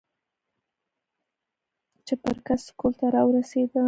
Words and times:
چې 2.05 2.13
بر 2.21 2.37
کڅ 2.45 2.59
سکول 2.67 2.93
ته 2.99 3.05
راورسېدۀ 3.15 3.77
ـ 3.79 3.79